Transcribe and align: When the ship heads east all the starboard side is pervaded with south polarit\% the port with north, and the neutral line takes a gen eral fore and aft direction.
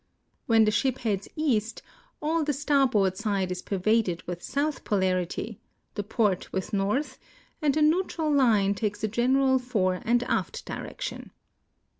When 0.47 0.65
the 0.65 0.71
ship 0.71 0.97
heads 0.97 1.27
east 1.35 1.83
all 2.23 2.43
the 2.43 2.53
starboard 2.53 3.17
side 3.17 3.51
is 3.51 3.61
pervaded 3.61 4.23
with 4.25 4.41
south 4.41 4.83
polarit\% 4.83 5.57
the 5.93 6.03
port 6.03 6.51
with 6.51 6.73
north, 6.73 7.19
and 7.61 7.75
the 7.75 7.83
neutral 7.83 8.31
line 8.33 8.73
takes 8.73 9.03
a 9.03 9.07
gen 9.07 9.35
eral 9.35 9.61
fore 9.61 10.01
and 10.03 10.23
aft 10.23 10.65
direction. 10.65 11.29